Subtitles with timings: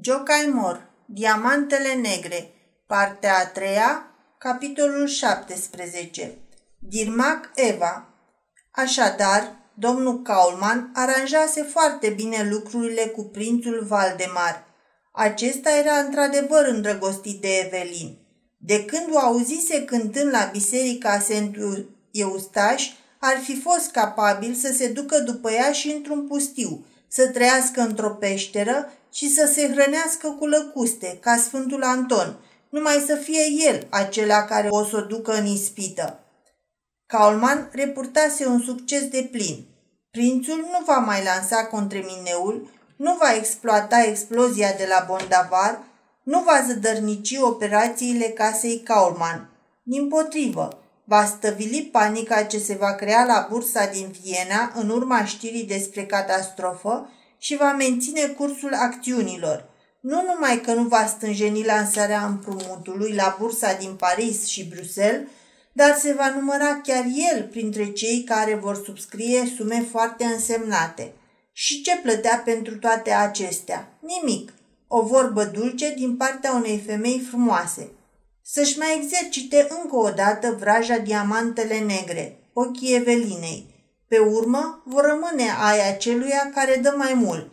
[0.00, 2.50] Jocaimor, Diamantele Negre,
[2.86, 6.38] partea a treia, capitolul 17.
[6.78, 8.08] Dirmac Eva
[8.70, 14.64] Așadar, domnul Kaulman aranjase foarte bine lucrurile cu prințul Valdemar.
[15.12, 18.18] Acesta era într-adevăr îndrăgostit de Evelin.
[18.56, 21.56] De când o auzise cântând la biserica Sent
[22.10, 27.80] Eustaș, ar fi fost capabil să se ducă după ea și într-un pustiu, să trăiască
[27.80, 32.36] într-o peșteră și să se hrănească cu lăcuste, ca Sfântul Anton,
[32.68, 36.20] numai să fie el acela care o să o ducă în ispită.
[37.06, 39.66] Kaulman repurtase un succes de plin.
[40.10, 45.82] Prințul nu va mai lansa contremineul, nu va exploata explozia de la Bondavar,
[46.22, 49.50] nu va zădărnici operațiile casei Kaulman.
[49.82, 55.24] Din potrivă, va stăvili panica ce se va crea la bursa din Viena în urma
[55.24, 59.68] știrii despre catastrofă și va menține cursul acțiunilor.
[60.00, 65.28] Nu numai că nu va stânjeni lansarea împrumutului la bursa din Paris și Bruxelles,
[65.72, 71.12] dar se va număra chiar el printre cei care vor subscrie sume foarte însemnate.
[71.52, 73.98] Și ce plătea pentru toate acestea?
[74.00, 74.52] Nimic.
[74.86, 77.90] O vorbă dulce din partea unei femei frumoase.
[78.50, 83.66] Să-și mai exercite încă o dată vraja diamantele negre, ochii Evelinei,
[84.06, 87.52] pe urmă, vor rămâne aia celuia care dă mai mult.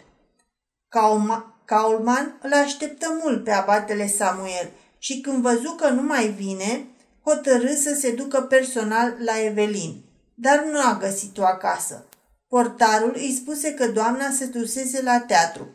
[1.65, 6.85] Kaulman îl așteptă mult pe abatele Samuel și când văzu că nu mai vine,
[7.23, 12.05] hotărâ să se ducă personal la Evelin, dar nu a găsit-o acasă.
[12.47, 15.67] Portarul îi spuse că doamna se dusese la teatru.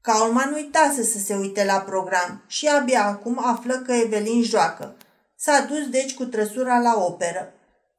[0.00, 4.96] Kaulman uitase să se uite la program și abia acum află că Evelin joacă.
[5.36, 7.52] S-a dus deci cu trăsura la operă.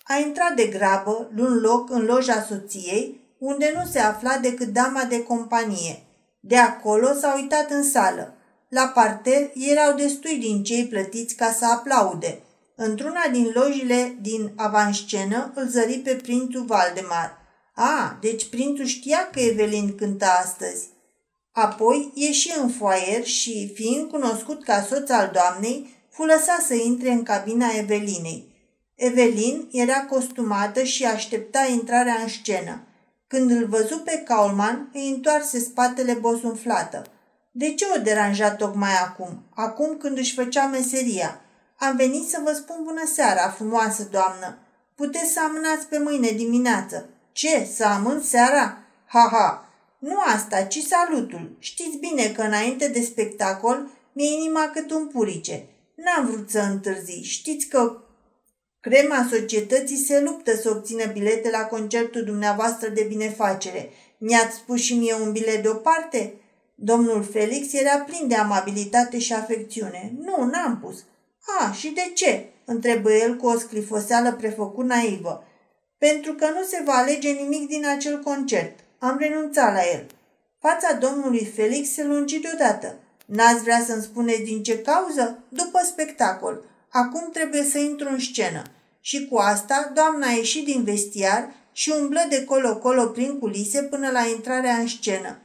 [0.03, 5.03] A intrat de grabă, luând loc în loja soției, unde nu se afla decât dama
[5.03, 6.03] de companie.
[6.39, 8.33] De acolo s-a uitat în sală.
[8.67, 12.41] La parter erau destui din cei plătiți ca să aplaude.
[12.75, 17.38] Într-una din lojile din avanscenă îl zări pe prințul Valdemar.
[17.75, 20.88] A, deci prințul știa că Evelin cântă astăzi.
[21.51, 27.12] Apoi ieși în foaier și, fiind cunoscut ca soț al doamnei, fu lăsat să intre
[27.12, 28.50] în cabina Evelinei.
[28.95, 32.84] Evelin era costumată și aștepta intrarea în scenă.
[33.28, 37.03] Când îl văzu pe Kaulman, îi întoarse spatele bosunflată.
[37.51, 41.41] De ce o deranja tocmai acum, acum când își făcea meseria?
[41.78, 44.57] Am venit să vă spun bună seara, frumoasă doamnă.
[44.95, 47.09] Puteți să amânați pe mâine dimineață.
[47.31, 48.78] Ce, să amân seara?
[49.06, 49.71] Ha, ha!
[50.01, 51.56] Nu asta, ci salutul.
[51.59, 55.66] Știți bine că înainte de spectacol mi-e inima cât un purice.
[55.95, 57.22] N-am vrut să întârzi.
[57.22, 58.01] Știți că
[58.81, 63.90] Crema societății se luptă să obțină bilete la concertul dumneavoastră de binefacere.
[64.17, 66.34] Mi-ați spus și mie un bilet deoparte?
[66.75, 70.13] Domnul Felix era plin de amabilitate și afecțiune.
[70.19, 71.03] Nu, n-am pus.
[71.59, 72.45] A, și de ce?
[72.66, 75.44] întrebă el cu o sclifoseală prefăcut naivă.
[75.97, 78.79] Pentru că nu se va alege nimic din acel concert.
[79.03, 80.06] Am renunțat la el.
[80.59, 82.95] Fața domnului Felix se lungi deodată.
[83.25, 85.44] N-ați vrea să-mi spuneți din ce cauză?
[85.50, 86.62] După spectacol.
[86.89, 88.61] Acum trebuie să intru în scenă.
[89.00, 94.09] Și cu asta, doamna a ieșit din vestiar și umblă de colo-colo prin culise până
[94.11, 95.38] la intrarea în scenă.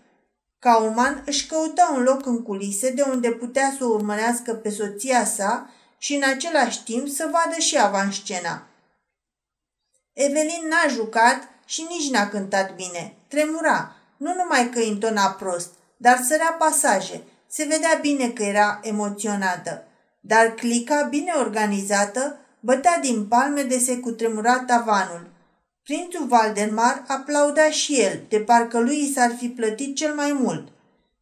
[0.58, 5.24] Cauman își căuta un loc în culise de unde putea să o urmărească pe soția
[5.24, 8.66] sa și în același timp să vadă și avanscena.
[10.12, 13.14] Evelin n-a jucat și nici n-a cântat bine.
[13.28, 17.22] Tremura, nu numai că intona prost, dar sărea pasaje.
[17.48, 19.86] Se vedea bine că era emoționată
[20.26, 25.26] dar clica bine organizată bătea din palme de se cutremura tavanul.
[25.82, 30.68] Prințul Valdemar aplauda și el, de parcă lui s-ar fi plătit cel mai mult.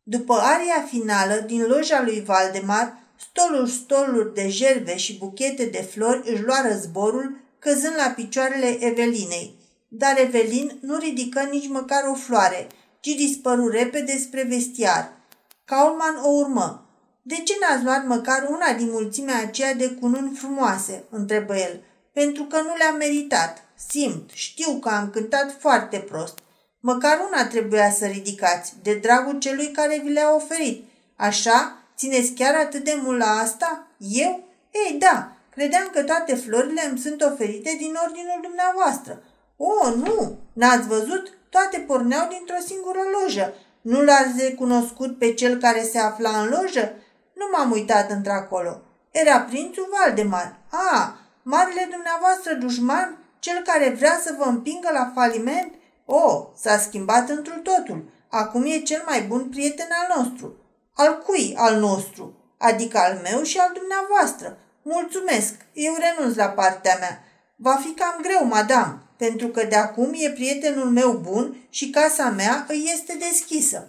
[0.03, 2.99] După aria finală din loja lui Valdemar,
[3.31, 9.55] stolul stoluri de jerve și buchete de flori își luară zborul, căzând la picioarele Evelinei.
[9.97, 12.67] Dar Evelin nu ridică nici măcar o floare,
[13.01, 15.13] ci dispăru repede spre vestiar.
[15.65, 16.87] Kaulman o urmă.
[17.23, 21.81] De ce n-ați luat măcar una din mulțimea aceea de cununi frumoase?" întrebă el.
[22.13, 23.65] Pentru că nu le-am meritat.
[23.89, 26.39] Simt, știu că am cântat foarte prost.
[26.81, 30.85] Măcar una trebuia să ridicați, de dragul celui care vi le-a oferit.
[31.17, 31.79] Așa?
[31.97, 33.87] Țineți chiar atât de mult la asta?
[33.99, 34.49] Eu?
[34.71, 39.23] Ei, da, credeam că toate florile îmi sunt oferite din ordinul dumneavoastră.
[39.57, 40.39] O, nu!
[40.53, 41.39] N-ați văzut?
[41.51, 43.55] Toate porneau dintr-o singură lojă.
[43.81, 46.93] Nu l-ați recunoscut pe cel care se afla în lojă?
[47.35, 48.81] Nu m-am uitat într-acolo.
[49.11, 50.59] Era prințul Valdemar.
[50.71, 55.73] A, marele dumneavoastră dușman, cel care vrea să vă împingă la faliment?
[56.05, 58.13] O, s-a schimbat într totul.
[58.31, 60.57] Acum e cel mai bun prieten al nostru.
[60.95, 62.55] Al cui al nostru?
[62.59, 64.59] Adică al meu și al dumneavoastră.
[64.83, 67.25] Mulțumesc, eu renunț la partea mea.
[67.57, 72.31] Va fi cam greu, madame, pentru că de acum e prietenul meu bun și casa
[72.31, 73.89] mea îi este deschisă.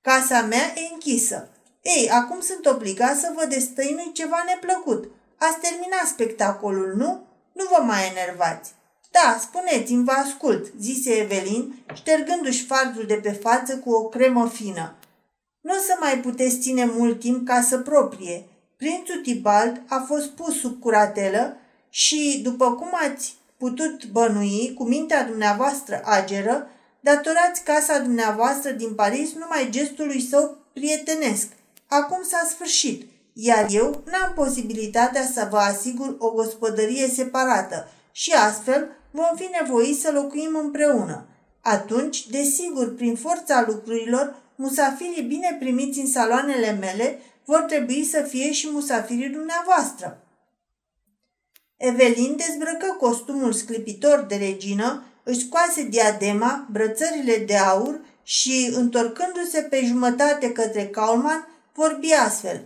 [0.00, 1.48] Casa mea e închisă.
[1.82, 5.10] Ei, acum sunt obligat să vă destăinui ceva neplăcut.
[5.38, 7.26] Ați terminat spectacolul, nu?
[7.52, 8.74] Nu vă mai enervați.
[9.10, 14.94] Da, spuneți-mi, vă ascult, zise Evelin, ștergându-și fardul de pe față cu o cremă fină.
[15.60, 18.44] Nu o să mai puteți ține mult timp ca să proprie.
[18.76, 21.56] Prințul Tibald a fost pus sub curatelă
[21.90, 26.70] și, după cum ați putut bănui cu mintea dumneavoastră ageră,
[27.00, 31.48] datorați casa dumneavoastră din Paris numai gestului său prietenesc.
[31.86, 38.88] Acum s-a sfârșit, iar eu n-am posibilitatea să vă asigur o gospodărie separată și astfel
[39.10, 41.26] vom fi nevoiți să locuim împreună.
[41.60, 48.52] Atunci, desigur, prin forța lucrurilor, musafirii bine primiți în saloanele mele vor trebui să fie
[48.52, 50.25] și musafirii dumneavoastră.
[51.76, 59.84] Evelin dezbrăcă costumul sclipitor de regină, își scoase diadema, brățările de aur și, întorcându-se pe
[59.84, 62.62] jumătate către Kaulman, vorbi astfel.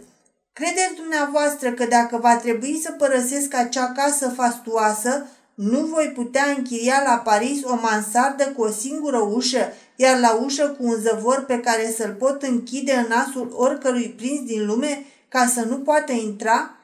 [0.52, 7.02] Credeți dumneavoastră că dacă va trebui să părăsesc acea casă fastuoasă, nu voi putea închiria
[7.06, 11.60] la Paris o mansardă cu o singură ușă, iar la ușă cu un zăvor pe
[11.60, 16.74] care să-l pot închide în nasul oricărui prins din lume ca să nu poată intra?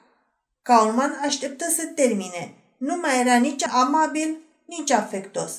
[0.66, 2.54] Kaulman așteptă să termine.
[2.76, 5.52] Nu mai era nici amabil, nici afectos.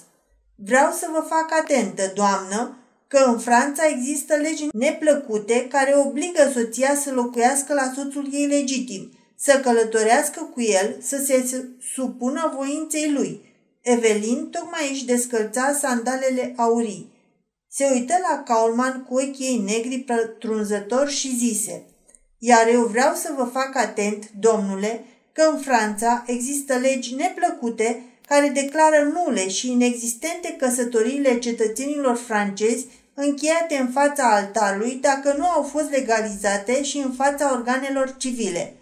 [0.55, 2.77] Vreau să vă fac atentă, doamnă,
[3.07, 9.11] că în Franța există legi neplăcute care obligă soția să locuiască la soțul ei legitim,
[9.35, 13.55] să călătorească cu el, să se supună voinței lui.
[13.81, 17.11] Evelin tocmai își descălța sandalele aurii.
[17.67, 21.85] Se uită la Kaulman cu ochii ei negri pătrunzători și zise
[22.37, 28.47] Iar eu vreau să vă fac atent, domnule, că în Franța există legi neplăcute care
[28.47, 35.89] declară nule și inexistente căsătoriile cetățenilor francezi încheiate în fața altarului dacă nu au fost
[35.89, 38.73] legalizate și în fața organelor civile.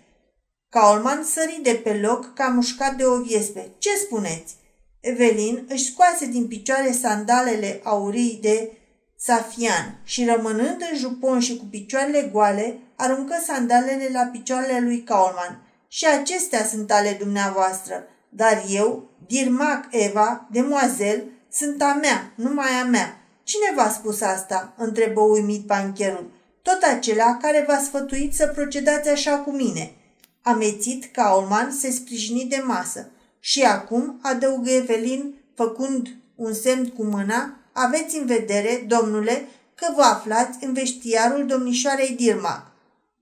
[0.69, 3.67] Kaulman sări de pe loc ca mușcat de o viespe.
[3.77, 4.55] Ce spuneți?
[4.99, 8.71] Evelin își scoase din picioare sandalele aurii de
[9.17, 15.61] safian și rămânând în jupon și cu picioarele goale, aruncă sandalele la picioarele lui Kaulman.
[15.87, 22.85] Și acestea sunt ale dumneavoastră, dar eu, Dirmac Eva, demoazel, sunt a mea, numai a
[22.85, 23.19] mea.
[23.43, 26.31] Cine v-a spus asta?" întrebă uimit bancherul.
[26.61, 29.91] Tot acela care v-a sfătuit să procedați așa cu mine."
[30.41, 33.09] Amețit, Kaulman se sprijini de masă.
[33.39, 40.01] Și acum, adăugă Evelin, făcând un semn cu mâna, aveți în vedere, domnule, că vă
[40.01, 42.71] aflați în veștiarul domnișoarei Dirmac.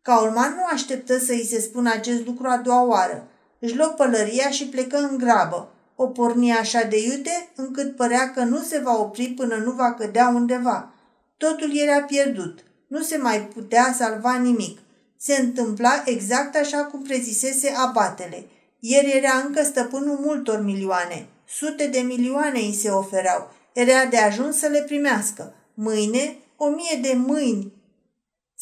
[0.01, 3.27] Kaulman nu așteptă să îi se spună acest lucru a doua oară.
[3.59, 5.71] Își luă pălăria și plecă în grabă.
[5.95, 9.93] O porni așa de iute încât părea că nu se va opri până nu va
[9.93, 10.93] cădea undeva.
[11.37, 12.59] Totul era pierdut.
[12.87, 14.79] Nu se mai putea salva nimic.
[15.17, 18.45] Se întâmpla exact așa cum prezisese abatele.
[18.79, 21.27] Ieri era încă stăpânul multor milioane.
[21.47, 23.51] Sute de milioane îi se ofereau.
[23.73, 25.53] Era de ajuns să le primească.
[25.73, 27.73] Mâine, o mie de mâini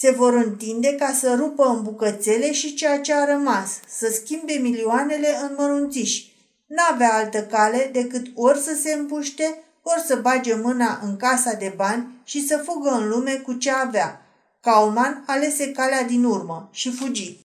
[0.02, 4.53] se vor întinde ca să rupă în bucățele și ceea ce a rămas, să schimbe
[4.53, 6.34] milioanele în mărunțiși.
[6.68, 11.74] N-avea altă cale decât ori să se împuște, ori să bage mâna în casa de
[11.75, 14.25] bani și să fugă în lume cu ce avea.
[14.62, 17.39] Kauman alese calea din urmă și fugi.